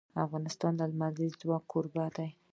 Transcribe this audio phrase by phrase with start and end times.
[0.25, 2.29] افغانستان د لمریز ځواک کوربه دی.